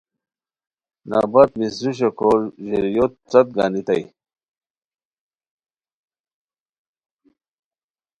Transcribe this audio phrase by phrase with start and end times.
[1.09, 4.03] نبت مصری شوکھور ژیریوت څت گانیتائے